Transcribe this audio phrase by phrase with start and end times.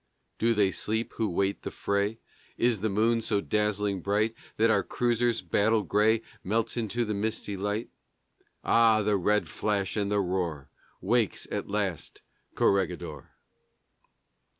[0.39, 2.17] Do they sleep who wait the fray?
[2.57, 7.55] Is the moon so dazzling bright That our cruisers' battle gray Melts into the misty
[7.55, 7.91] light?...
[8.63, 9.03] Ah!
[9.03, 10.71] the red flash and the roar!
[11.01, 12.23] Wakes at last
[12.55, 13.29] Corregidor!